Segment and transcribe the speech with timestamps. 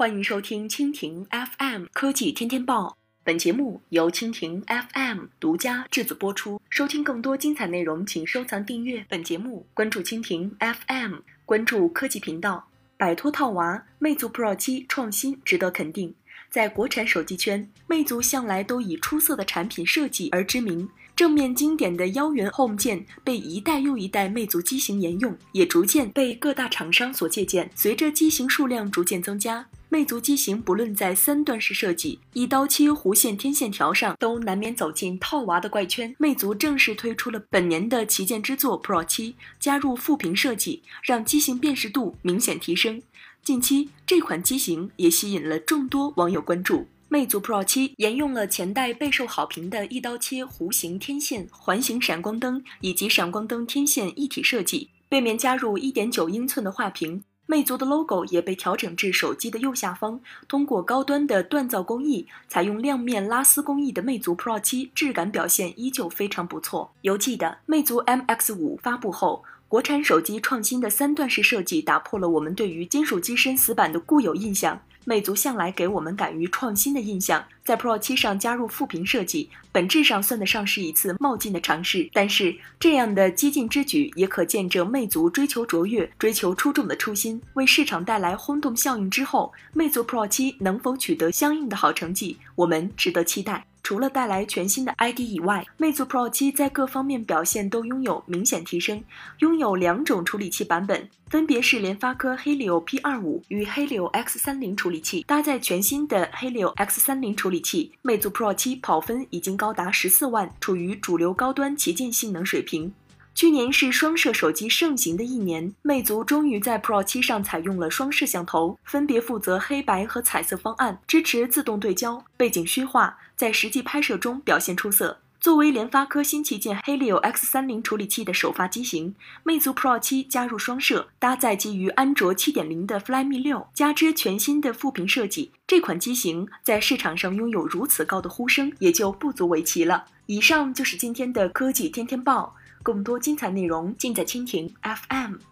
[0.00, 6.58] 欢迎收听蜻蜓 FM 科技天天报，本节目由蜻蜓 FM 独家制作播出。
[6.70, 12.66] 收听更多精彩内容，请收藏订阅本节目，关注蜻蜓 FM，关注科技频道。
[12.96, 16.14] 摆脱套娃，魅族 Pro 七创新值得肯定。
[16.48, 20.88] 在国产手机圈，魅族向来都以出色的产品设计而知名。
[21.14, 27.70] 正面经典的腰圆 Home 键被一代又一代魅族机型沿用，也逐渐被各大厂商所借鉴。
[27.74, 36.14] 随着机型数量逐渐增加，魅族机型不论在三段式设计、一刀切弧线天线条上，都难免走进套娃的怪圈。
[36.16, 43.02] 魅族正式推出了本年的旗舰之作 Pro 七，加入副屏设计，让机型辨识度明显提升。
[43.42, 46.86] 近期这款机型也吸引了众多网友关注。
[47.08, 57.24] 魅族 Pro 七沿用了前代备受好评的一刀切弧形天线环形闪光灯以及闪光灯天线一体设计，背面加入1.9英寸的画屏。
[57.50, 60.20] 魅族的 logo 也被调整至手机的右下方。
[60.46, 66.92] 通过高端的锻造工艺，采用亮面拉丝工艺的魅族 Pro 七质感表现依旧非常不错。
[67.00, 69.42] 犹记得魅族 MX 五发布后。
[69.66, 74.82] 国产手机创新的三段式设计打破了我们对于金属机身死板的固有印象。
[75.04, 82.08] 魅族向来给我们敢于创新的印象，在 Pro 七上加入副屏设计，本质上算得上是一次冒进的尝试。
[82.12, 89.10] 但是这样的激进之举，也可见证魅族追求卓越、追求出众的初心，为市场带来轰动效应。
[89.10, 93.69] 之后，魅族 Pro 七能否取得相应的好成绩，我们值得期待。
[93.90, 99.02] 除了带来全新的 ID 以外，魅族 Pro 七在各方面表现都拥有明显提升，
[99.40, 112.92] 拥有两种处理器版本，分别是联发科 Helio P25 与 Helio X30 处理器，搭载全新的 Helio X30 处理器，魅族 Pro 七跑分已经高达十四万，处于主流高端旗舰性能水平。
[113.34, 125.20] 去年是双摄手机盛行的一年，魅族终于在 Pro 七上采用了双摄像头，分别负责黑白和彩色方案，支持自动对焦，背景虚化，在实际拍摄中表现出色。
[125.40, 140.04] 作为联发科新旗舰 Helio X30 处理器的首发机型，魅族 Pro 七加入双摄，搭载基于安卓7.0的 Flyme 六，加之全新的副屏设计，这款机型在市场上拥有如此高的呼声，也就不足为奇了。
[140.26, 142.54] 以上就是今天的科技天天报。
[142.90, 145.49] 更多精彩内容尽在蜻蜓 FM。